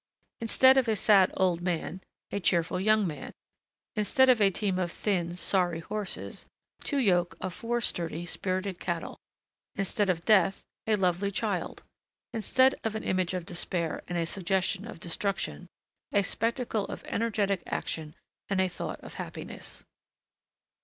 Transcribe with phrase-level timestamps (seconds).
[0.39, 2.01] Instead of a sad old man,
[2.31, 3.31] a cheerful young man;
[3.95, 6.47] instead of a team of thin, sorry horses,
[6.83, 9.19] two yoke of four sturdy, spirited cattle;
[9.75, 11.83] instead of Death, a lovely child;
[12.33, 15.67] instead of an image of despair and a suggestion of destruction,
[16.11, 18.15] a spectacle of energetic action
[18.49, 19.83] and a thought of happiness.